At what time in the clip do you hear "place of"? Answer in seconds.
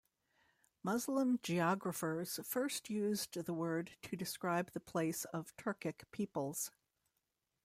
4.79-5.55